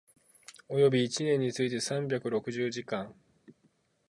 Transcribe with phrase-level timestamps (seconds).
[0.67, 3.13] 及び一年について三百六十時間